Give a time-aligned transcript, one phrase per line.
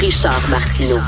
[0.00, 1.00] Richard Martineau.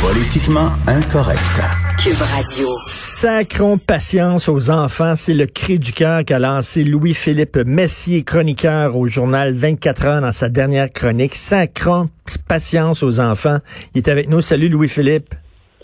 [0.00, 1.60] Politiquement incorrect.
[2.02, 2.68] Cube Radio.
[2.88, 9.06] Sacrons patience aux enfants, c'est le cri du cœur qu'a lancé Louis-Philippe Messier, chroniqueur au
[9.06, 11.34] journal 24 heures dans sa dernière chronique.
[11.34, 12.08] Sacrons
[12.48, 13.58] patience aux enfants.
[13.94, 14.40] Il est avec nous.
[14.40, 15.34] Salut Louis-Philippe.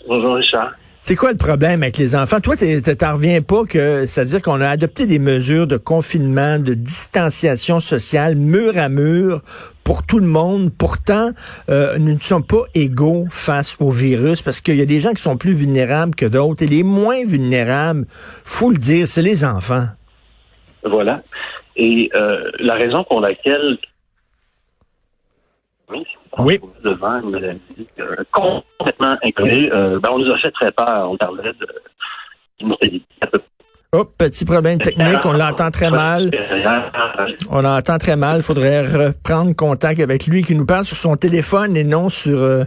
[0.07, 0.73] Bonjour Richard.
[1.01, 2.41] C'est quoi le problème avec les enfants?
[2.41, 7.79] Toi, t'en reviens pas que, c'est-à-dire qu'on a adopté des mesures de confinement, de distanciation
[7.79, 9.41] sociale, mur à mur,
[9.85, 10.69] pour tout le monde.
[10.77, 11.31] Pourtant,
[11.69, 15.13] euh, nous ne sommes pas égaux face au virus parce qu'il y a des gens
[15.13, 16.63] qui sont plus vulnérables que d'autres.
[16.63, 19.87] Et les moins vulnérables, faut le dire, c'est les enfants.
[20.83, 21.21] Voilà.
[21.77, 23.77] Et euh, la raison pour laquelle
[26.39, 26.59] oui.
[26.83, 29.71] devant une maladie euh, complètement inconnue.
[29.71, 31.11] Euh, ben, on nous a fait très peur.
[31.11, 31.67] On parlait de.
[33.93, 36.29] Oh, petit problème technique, on l'entend très mal.
[37.49, 38.37] On l'entend très mal.
[38.37, 42.37] Il faudrait reprendre contact avec lui qui nous parle sur son téléphone et non sur
[42.37, 42.65] euh,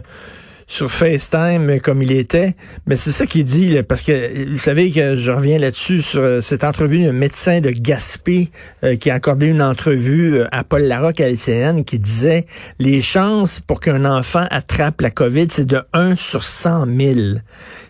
[0.71, 2.55] sur FaceTime comme il était.
[2.87, 6.39] Mais c'est ça qu'il dit, parce que vous savez que je reviens là-dessus sur euh,
[6.39, 8.49] cette entrevue d'un médecin de Gaspé
[8.85, 12.45] euh, qui a accordé une entrevue euh, à Paul Larocque à LCN qui disait
[12.79, 17.19] les chances pour qu'un enfant attrape la COVID, c'est de 1 sur 100 000.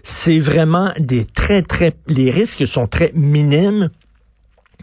[0.02, 1.94] C'est vraiment des très, très...
[2.08, 3.92] Les risques sont très minimes.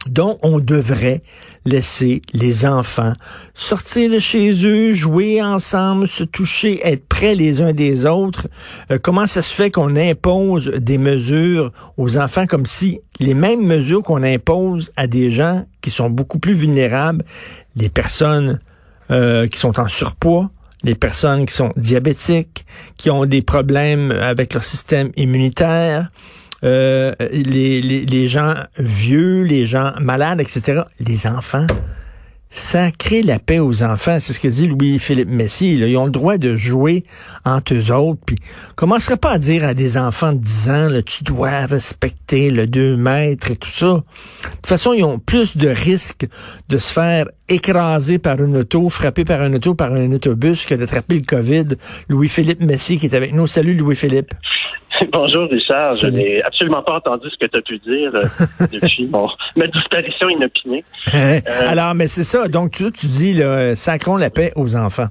[0.07, 1.23] Donc, on devrait
[1.65, 3.13] laisser les enfants
[3.55, 8.49] sortir de chez eux, jouer ensemble, se toucher, être près les uns des autres.
[8.91, 13.67] Euh, comment ça se fait qu'on impose des mesures aux enfants comme si les mêmes
[13.67, 17.25] mesures qu'on impose à des gens qui sont beaucoup plus vulnérables,
[17.77, 18.61] les personnes
[19.11, 20.51] euh, qui sont en surpoids,
[20.85, 22.65] les personnes qui sont diabétiques,
[22.97, 26.11] qui ont des problèmes avec leur système immunitaire,
[26.65, 31.67] euh, les, gens vieux, les gens malades, etc., les enfants.
[32.51, 34.17] Ça crée la paix aux enfants.
[34.21, 35.75] C'est ce que dit Louis-Philippe Messier.
[35.75, 37.05] Ils ont le droit de jouer
[37.45, 38.21] entre eux autres.
[38.25, 38.37] Puis,
[38.75, 42.67] commencerait pas à dire à des enfants de 10 ans, là, tu dois respecter le
[42.67, 43.87] 2 mètres et tout ça.
[43.87, 44.03] De
[44.57, 46.27] toute façon, ils ont plus de risques
[46.71, 50.75] de se faire écraser par une auto, frapper par un auto, par un autobus que
[50.75, 51.67] d'attraper le COVID.
[52.09, 53.47] Louis-Philippe Messier qui est avec nous.
[53.47, 54.33] Salut Louis-Philippe.
[55.13, 58.25] Bonjour Richard, je n'ai absolument pas entendu ce que tu as pu dire euh,
[58.73, 60.85] depuis bon, ma disparition inopinée.
[61.15, 62.49] Euh, Alors, mais c'est ça.
[62.49, 65.09] Donc, tu, tu dis, là, sacrons la paix aux enfants.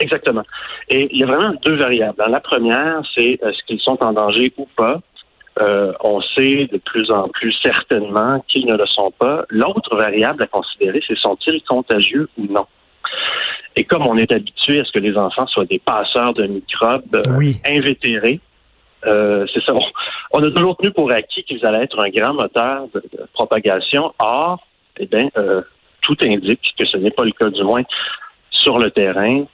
[0.00, 0.42] Exactement.
[0.88, 2.22] Et il y a vraiment deux variables.
[2.28, 5.00] La première, c'est est-ce qu'ils sont en danger ou pas.
[5.60, 9.44] Euh, on sait de plus en plus certainement qu'ils ne le sont pas.
[9.48, 12.66] L'autre variable à considérer, c'est sont-ils contagieux ou non?
[13.76, 17.22] Et comme on est habitué à ce que les enfants soient des passeurs de microbes
[17.36, 17.60] oui.
[17.64, 18.40] invétérés,
[19.06, 19.74] euh, c'est ça.
[20.32, 24.12] On a toujours tenu pour acquis qu'ils allaient être un grand moteur de, propagation.
[24.18, 24.64] Or,
[24.98, 25.62] eh bien, euh,
[26.02, 27.82] tout indique que ce n'est pas le cas, du moins
[28.50, 29.44] sur le terrain.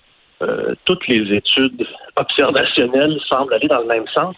[0.43, 4.34] Euh, toutes les études observationnelles semblent aller dans le même sens.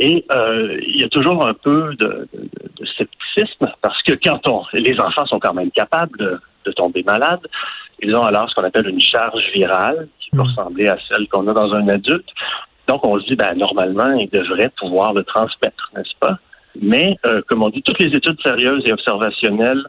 [0.00, 4.62] Et il y a toujours un peu de, de, de, scepticisme parce que quand on,
[4.72, 7.44] les enfants sont quand même capables de, de tomber malades,
[8.00, 11.48] ils ont alors ce qu'on appelle une charge virale qui peut ressembler à celle qu'on
[11.48, 12.28] a dans un adulte.
[12.88, 16.38] Donc, on se dit, ben, normalement, ils devraient pouvoir le transmettre, n'est-ce pas?
[16.80, 19.84] Mais, euh, comme on dit, toutes les études sérieuses et observationnelles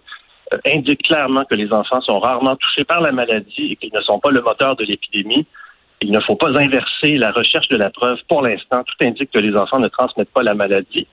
[0.54, 4.02] euh, indiquent clairement que les enfants sont rarement touchés par la maladie et qu'ils ne
[4.02, 5.46] sont pas le moteur de l'épidémie.
[6.02, 8.18] Il ne faut pas inverser la recherche de la preuve.
[8.28, 11.08] Pour l'instant, tout indique que les enfants ne transmettent pas la maladie,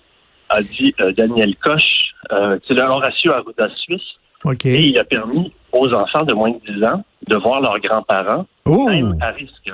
[0.49, 1.83] a dit euh, Daniel Koch.
[2.31, 4.17] c'est le Horacio Arruda suisse.
[4.65, 8.47] Et il a permis aux enfants de moins de 10 ans de voir leurs grands-parents,
[8.67, 9.73] même à risque.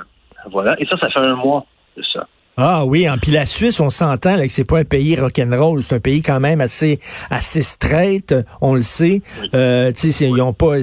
[0.51, 0.75] Voilà.
[0.79, 1.65] Et ça, ça fait un mois
[1.97, 2.27] de ça.
[2.55, 5.95] Ah oui, hein, puis la Suisse, on s'entend que c'est pas un pays rock'n'roll, c'est
[5.95, 6.99] un pays quand même assez
[7.31, 9.23] assez straight, on le sait.
[9.55, 9.91] Euh,
[10.21, 10.77] ils ont pas,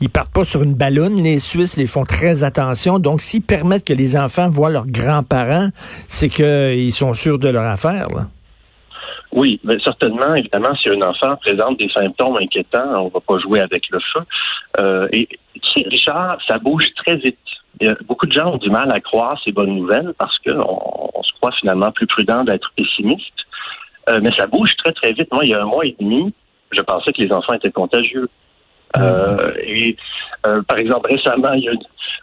[0.00, 1.22] ils partent pas sur une ballonne.
[1.22, 2.98] Les Suisses, les font très attention.
[2.98, 5.68] Donc, s'ils permettent que les enfants voient leurs grands-parents,
[6.08, 8.08] c'est qu'ils sont sûrs de leur affaire.
[8.08, 8.28] Là.
[9.32, 13.60] Oui, mais certainement, évidemment, si un enfant présente des symptômes inquiétants, on va pas jouer
[13.60, 14.20] avec le feu.
[14.78, 17.38] Euh, et tu sais, Richard, ça bouge très vite.
[17.88, 21.22] A beaucoup de gens ont du mal à croire ces bonnes nouvelles parce qu'on on
[21.22, 23.32] se croit finalement plus prudent d'être pessimiste.
[24.08, 25.32] Euh, mais ça bouge très, très vite.
[25.32, 26.32] Moi, il y a un mois et demi,
[26.72, 28.28] je pensais que les enfants étaient contagieux.
[28.98, 29.96] Euh, et
[30.46, 31.80] euh, par exemple, récemment, il y a une,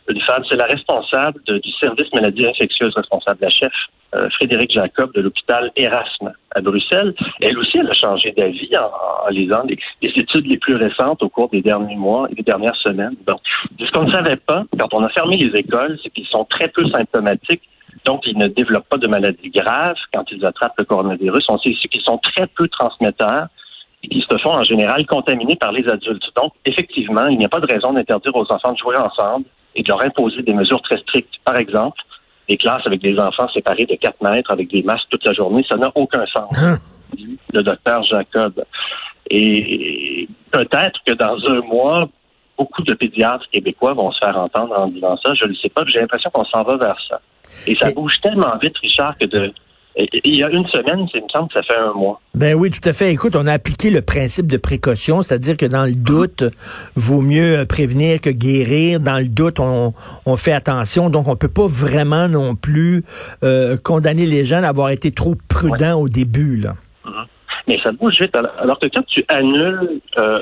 [0.09, 3.71] une femme, c'est la responsable de- du service maladies infectieuses responsable, la chef,
[4.15, 7.13] euh, Frédéric Jacob de l'hôpital Erasme à Bruxelles.
[7.41, 11.21] Elle aussi, elle a changé d'avis en, en lisant les, les études les plus récentes
[11.23, 13.15] au cours des derniers mois et des dernières semaines.
[13.27, 13.39] Donc,
[13.79, 16.67] ce qu'on ne savait pas quand on a fermé les écoles, c'est qu'ils sont très
[16.67, 17.63] peu symptomatiques.
[18.05, 21.45] Donc, ils ne développent pas de maladies graves quand ils attrapent le coronavirus.
[21.49, 23.47] On sait aussi qu'ils sont très peu transmetteurs et
[24.01, 26.29] qui se font en général contaminés par les adultes.
[26.35, 29.83] Donc, effectivement, il n'y a pas de raison d'interdire aux enfants de jouer ensemble et
[29.83, 31.35] de leur imposer des mesures très strictes.
[31.43, 32.01] Par exemple,
[32.47, 35.63] des classes avec des enfants séparés de 4 mètres avec des masques toute la journée,
[35.69, 36.57] ça n'a aucun sens.
[36.57, 36.77] Hein?
[37.13, 38.63] dit Le docteur Jacob.
[39.29, 42.09] Et peut-être que dans un mois,
[42.57, 45.33] beaucoup de pédiatres québécois vont se faire entendre en disant ça.
[45.35, 47.21] Je ne sais pas, mais j'ai l'impression qu'on s'en va vers ça.
[47.67, 49.53] Et ça bouge tellement vite, Richard, que de
[49.95, 52.21] il y a une semaine, c'est- il me semble que ça fait un mois.
[52.35, 53.11] Ben oui, tout à fait.
[53.11, 56.43] Écoute, on a appliqué le principe de précaution, c'est-à-dire que dans le doute,
[56.95, 58.99] vaut mieux prévenir que guérir.
[58.99, 59.93] Dans le doute, on,
[60.25, 61.09] on fait attention.
[61.09, 63.03] Donc, on peut pas vraiment non plus
[63.43, 66.55] euh, condamner les gens d'avoir été trop prudents au début.
[66.57, 66.75] Là.
[67.67, 68.35] Mais ça bouge vite.
[68.59, 70.39] Alors que quand tu annules euh,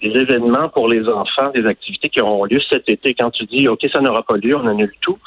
[0.00, 3.68] des événements pour les enfants, des activités qui auront lieu cet été, quand tu dis
[3.68, 5.18] OK, ça n'aura pas lieu, on annule tout,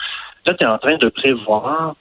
[0.48, 1.96] là, tu es en train de prévoir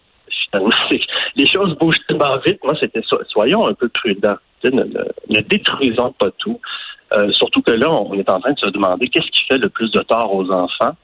[1.36, 2.62] Les choses bougent tellement vite.
[2.64, 4.36] Moi, c'était so- soyons un peu prudents.
[4.64, 4.84] Ne, ne-
[5.28, 6.58] ne détruisons pas tout.
[7.14, 9.68] Euh, surtout que là, on est en train de se demander qu'est-ce qui fait le
[9.68, 10.96] plus de tort aux enfants.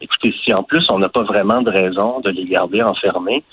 [0.00, 3.44] Écoutez, si en plus on n'a pas vraiment de raison de les garder enfermés,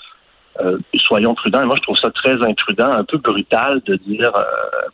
[0.60, 1.62] euh, soyons prudents.
[1.62, 4.42] Et moi, je trouve ça très imprudent, un peu brutal de dire euh,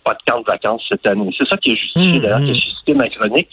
[0.05, 1.31] pas de camp de vacances cette année.
[1.39, 2.45] C'est ça qui a justifié, Mmh, d'ailleurs, mmh.
[2.45, 3.49] qui a suscité ma chronique.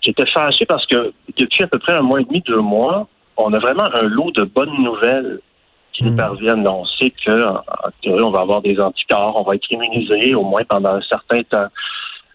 [0.00, 3.52] J'étais fâché parce que depuis à peu près un mois et demi, deux mois, on
[3.52, 5.38] a vraiment un lot de bonnes nouvelles
[5.98, 6.16] qui nous Mmh.
[6.16, 6.64] parviennent.
[6.64, 7.60] Là, on sait que, en
[8.02, 11.42] théorie, on va avoir des anticorps, on va être immunisé au moins pendant un certain
[11.42, 11.66] temps.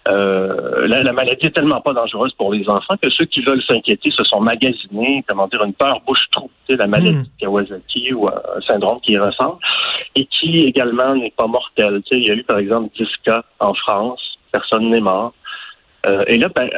[0.10, 3.64] Euh, la, la maladie est tellement pas dangereuse pour les enfants que ceux qui veulent
[3.64, 7.24] s'inquiéter se sont magasinés, comment dire, une peur bouche-trou, tu sais, la maladie Mm.
[7.24, 9.60] de Kawasaki ou euh, un syndrome qui y ressemble,
[10.16, 12.02] et qui également n'est pas mortel.
[12.06, 14.22] Tu sais, il y a eu par exemple 10 cas en France,
[14.52, 15.32] personne n'est mort.
[16.06, 16.70] Euh, et là, ben,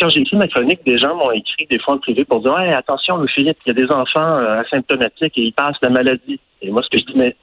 [0.00, 2.58] quand j'ai écrit ma chronique, des gens m'ont écrit des fois en privé pour dire
[2.58, 6.40] hey, attention, Philippe, il y a des enfants euh, asymptomatiques et ils passent la maladie.
[6.62, 7.36] Et moi, ce que je dis, mais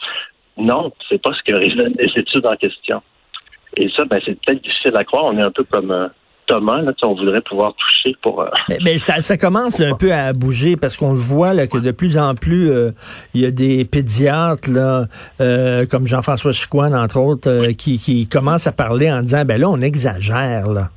[0.57, 3.01] non, c'est pas ce que révèlent les études en question.
[3.77, 5.25] Et ça, ben, c'est peut-être difficile à croire.
[5.25, 6.07] On est un peu comme euh,
[6.47, 8.41] Thomas, là, on voudrait pouvoir toucher pour.
[8.41, 8.49] euh,
[8.83, 12.17] Mais, ça, commence un peu à bouger parce qu'on le voit là, que de plus
[12.17, 12.71] en plus,
[13.33, 15.07] il y a des pédiatres là,
[15.87, 19.81] comme Jean-François Chicoine, entre autres, qui, qui commencent à parler en disant ben là, on
[19.81, 20.89] exagère là.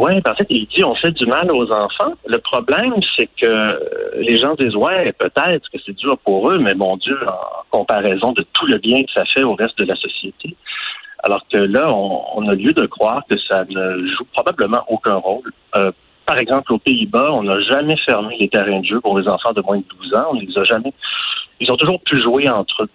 [0.00, 2.12] Oui, en fait, il dit on fait du mal aux enfants.
[2.24, 3.72] Le problème, c'est que euh,
[4.20, 8.30] les gens disent ouais, peut-être que c'est dur pour eux, mais mon Dieu, en comparaison
[8.30, 10.54] de tout le bien que ça fait au reste de la société.
[11.24, 15.16] Alors que là, on, on a lieu de croire que ça ne joue probablement aucun
[15.16, 15.50] rôle.
[15.74, 15.90] Euh,
[16.26, 19.52] par exemple, aux Pays-Bas, on n'a jamais fermé les terrains de jeu pour les enfants
[19.52, 20.26] de moins de 12 ans.
[20.30, 20.92] On les a jamais.
[21.58, 22.90] Ils ont toujours pu jouer entre eux.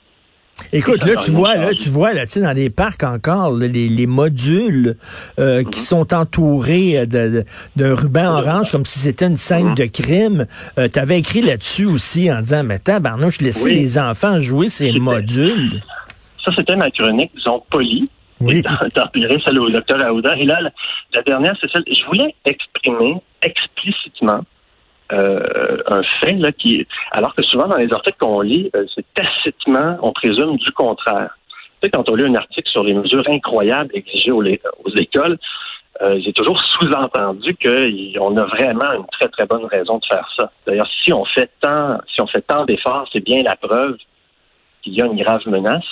[0.71, 3.68] Écoute, là, tu vois, là, tu vois, là, tu sais, dans les parcs encore, là,
[3.68, 4.95] les, les modules
[5.39, 7.45] euh, qui sont entourés de, de-
[7.75, 9.75] d'un ruban orange comme si c'était une scène Mhm.
[9.75, 10.45] de crime.
[10.80, 13.75] Euh, tu avais écrit là-dessus aussi en disant, mais tabarnouche, laissez Oui.
[13.75, 15.81] les enfants jouer ces modules.
[16.44, 18.09] Ça, c'était ma chronique, disons, polie.
[18.42, 18.62] Oui.
[18.95, 20.36] Replierai celle au docteur Aouda.
[20.38, 20.69] Et là, la,
[21.13, 21.83] la dernière, c'est celle.
[21.88, 24.42] Je voulais exprimer explicitement
[25.14, 29.06] euh, un fait là qui, alors que souvent dans les articles qu'on lit, euh, c'est
[29.14, 31.38] tacitement, on présume du contraire.
[31.50, 34.44] Tu sais, quand on lit un article sur les mesures incroyables exigées aux,
[34.96, 35.38] écoles,
[36.02, 40.52] euh, j'ai toujours sous-entendu qu'on a vraiment une très très bonne raison de faire ça.
[40.66, 43.98] D'ailleurs, si on fait tant, si on fait tant d'efforts, c'est bien la preuve
[44.82, 45.86] qu'il y a une grave menace.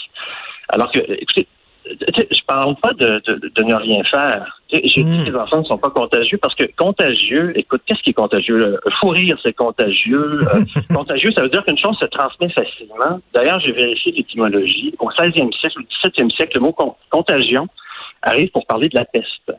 [0.69, 1.47] Alors que, écoutez,
[1.85, 4.59] je parle pas de, de, de ne rien faire.
[4.71, 5.25] J'ai dit Mm.
[5.25, 8.79] que les enfants ne sont pas contagieux parce que contagieux, écoute, qu'est-ce qui est contagieux?
[8.99, 10.41] Fou rire, c'est contagieux.
[10.53, 13.19] Euh, contagieux, ça veut dire qu'une chose se transmet facilement.
[13.33, 14.93] D'ailleurs, j'ai vérifié l'étymologie.
[14.99, 17.67] Au 16e siècle, au 17e siècle, le mot con- contagion
[18.21, 19.51] arrive pour parler de la peste.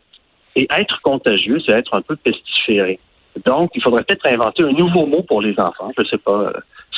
[0.56, 2.98] Et être contagieux, c'est être un peu pestiféré.
[3.46, 5.90] Donc, il faudrait peut-être inventer un nouveau mot pour les enfants.
[5.98, 6.52] Je sais pas, euh,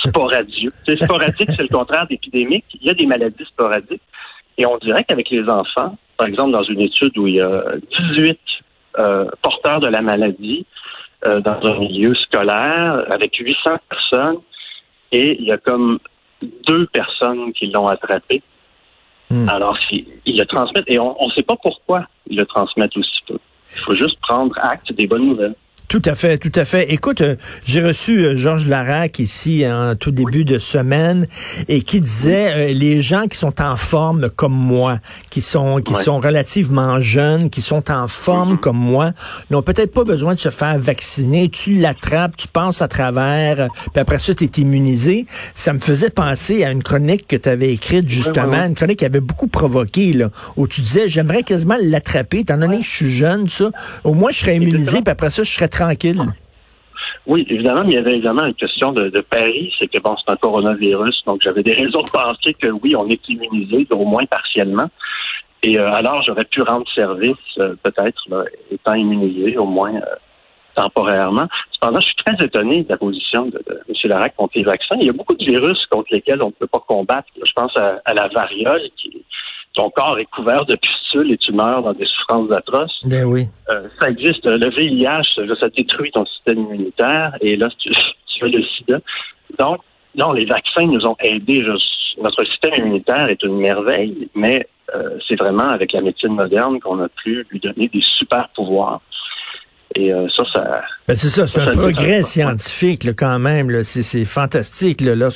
[0.04, 0.72] sporadieux.
[1.00, 2.64] Sporadique, c'est le contraire d'épidémique.
[2.80, 4.02] Il y a des maladies sporadiques.
[4.58, 7.62] Et on dirait qu'avec les enfants, par exemple, dans une étude où il y a
[8.12, 8.38] 18
[8.98, 10.64] euh, porteurs de la maladie
[11.24, 14.38] euh, dans un milieu scolaire avec 800 personnes,
[15.10, 15.98] et il y a comme
[16.66, 18.42] deux personnes qui l'ont attrapé.
[19.30, 19.48] Hmm.
[19.48, 23.38] Alors, ils le transmettent, et on ne sait pas pourquoi ils le transmettent aussi peu.
[23.74, 25.54] Il faut juste prendre acte des bonnes nouvelles.
[25.94, 26.92] Tout à fait, tout à fait.
[26.92, 31.28] Écoute, euh, j'ai reçu euh, Georges Larac ici en tout début de semaine
[31.68, 34.98] et qui disait euh, les gens qui sont en forme comme moi,
[35.30, 39.12] qui sont qui sont relativement jeunes, qui sont en forme comme moi,
[39.52, 41.48] n'ont peut-être pas besoin de se faire vacciner.
[41.48, 45.26] Tu l'attrapes, tu passes à travers, puis après ça, tu es immunisé.
[45.54, 49.04] Ça me faisait penser à une chronique que tu avais écrite justement, une chronique qui
[49.04, 53.10] avait beaucoup provoqué, là, où tu disais, j'aimerais quasiment l'attraper, étant donné que je suis
[53.12, 53.70] jeune, ça.
[54.02, 55.68] Au moins, je serais immunisé, puis après ça, je serais
[57.26, 60.14] Oui, évidemment, mais il y avait évidemment une question de, de pari, c'est que bon,
[60.16, 64.04] c'est un coronavirus, donc j'avais des raisons de penser que oui, on est immunisé, au
[64.04, 64.90] moins partiellement.
[65.62, 68.28] Et euh, alors, j'aurais pu rendre service, euh, peut-être,
[68.70, 70.16] étant immunisé, au moins euh,
[70.74, 71.48] temporairement.
[71.72, 73.94] Cependant, je suis très étonné de la position de, M.
[74.04, 74.96] Larac contre les vaccins.
[75.00, 77.28] Il y a beaucoup de virus contre lesquels on ne peut pas combattre.
[77.42, 79.24] Je pense à, à la variole qui,
[79.74, 83.00] ton corps est couvert de pustules et tu meurs dans des souffrances atroces.
[83.04, 83.46] Ben oui.
[83.70, 84.44] Euh, ça existe.
[84.46, 87.90] Le VIH, ça détruit ton système immunitaire et là, tu,
[88.26, 89.00] tu as le sida.
[89.58, 89.80] Donc,
[90.16, 91.64] non, les vaccins nous ont aidés.
[92.22, 97.02] notre système immunitaire est une merveille, mais euh, c'est vraiment avec la médecine moderne qu'on
[97.02, 99.00] a pu lui donner des super pouvoirs.
[99.96, 100.80] Et euh, ça, ça.
[101.06, 103.84] Ben c'est ça, c'est un progrès scientifique là, quand même.
[103.84, 105.00] C'est fantastique.
[105.00, 105.28] Là, là.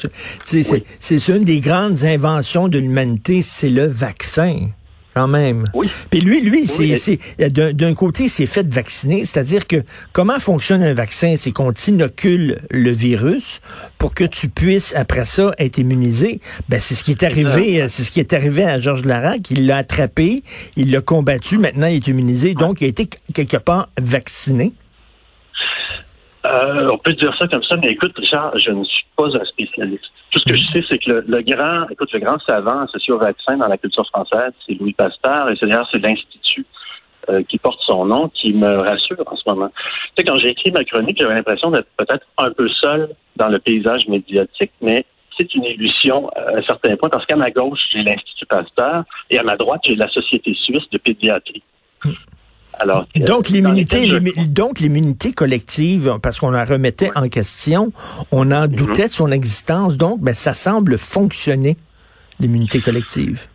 [0.44, 4.68] C'est une des grandes inventions de l'humanité, c'est le vaccin
[5.18, 5.64] quand même.
[5.74, 5.90] Oui.
[6.10, 7.18] Puis lui, lui, c'est
[7.50, 9.82] d'un côté, c'est fait vacciner, c'est-à-dire que
[10.12, 13.60] comment fonctionne un vaccin, c'est qu'on t'inocule le virus
[13.98, 16.40] pour que tu puisses après ça être immunisé.
[16.68, 19.50] Ben c'est ce qui est arrivé, c'est ce qui est arrivé à Georges Larac.
[19.50, 20.44] Il l'a attrapé,
[20.76, 24.72] il l'a combattu, maintenant il est immunisé, donc il a été quelque part vacciné.
[26.46, 29.44] Euh, on peut dire ça comme ça, mais écoute, Richard, je ne suis pas un
[29.44, 30.04] spécialiste.
[30.30, 33.18] Tout ce que je sais, c'est que le, grand, écoute, le grand savant associé au
[33.18, 36.66] vaccin dans la culture française, c'est Louis Pasteur, et c'est d'ailleurs c'est l'institut
[37.30, 39.68] euh, qui porte son nom qui me rassure en ce moment.
[39.68, 39.84] Tu
[40.18, 43.58] sais, quand j'ai écrit ma chronique, j'avais l'impression d'être peut-être un peu seul dans le
[43.58, 45.06] paysage médiatique, mais
[45.38, 49.38] c'est une illusion à un certain point, parce qu'à ma gauche, j'ai l'Institut Pasteur, et
[49.38, 51.62] à ma droite, j'ai la Société suisse de pédiatrie.
[52.80, 54.08] Alors, donc l'immunité,
[54.48, 57.92] donc l'immunité collective, parce qu'on la remettait en question,
[58.30, 58.68] on en mhm.
[58.68, 59.96] doutait de son existence.
[59.96, 61.76] Donc, ben, ça semble fonctionner
[62.40, 63.48] l'immunité collective.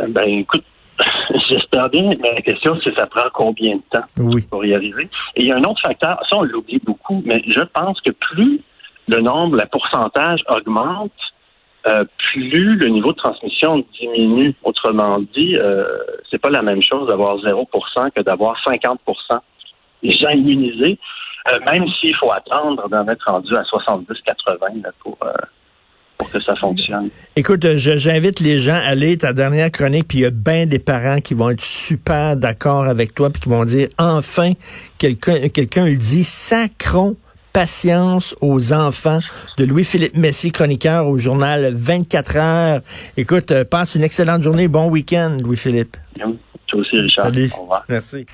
[0.00, 0.64] Euh, ben, écoute,
[1.50, 5.08] j'espère bien, mais la question c'est ça prend combien de temps pour y arriver?
[5.36, 8.12] Et il y a un autre facteur, ça on l'oublie beaucoup, mais je pense que
[8.12, 8.60] plus
[9.08, 11.12] le nombre, le pourcentage augmente,
[11.86, 14.54] euh, plus le niveau de transmission diminue.
[14.62, 15.84] Autrement dit, euh,
[16.30, 18.96] c'est pas la même chose d'avoir 0% que d'avoir 50%
[20.02, 20.98] des gens immunisés,
[21.50, 25.32] euh, même s'il faut attendre d'en être rendu à 70-80 pour, euh,
[26.18, 27.08] pour que ça fonctionne.
[27.36, 30.78] Écoute, j'invite les gens à aller ta dernière chronique, puis il y a bien des
[30.78, 34.52] parents qui vont être super d'accord avec toi, puis qui vont dire, enfin,
[34.98, 37.16] quelqu'un quelqu'un le dit, sacron
[37.52, 39.20] patience aux enfants
[39.58, 42.80] de Louis-Philippe Messi, chroniqueur au journal 24 heures.
[43.16, 44.68] Écoute, euh, passe une excellente journée.
[44.68, 45.96] Bon week-end, Louis-Philippe.
[46.66, 47.26] Toi aussi, Richard.
[47.26, 47.84] Au revoir.
[47.88, 48.26] Merci.